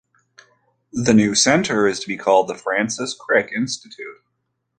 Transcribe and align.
The 0.91 1.13
new 1.13 1.35
centre 1.35 1.85
is 1.85 1.99
to 1.99 2.07
be 2.07 2.17
called 2.17 2.47
the 2.47 2.55
Francis 2.55 3.13
Crick 3.15 3.51
Institute. 3.55 4.23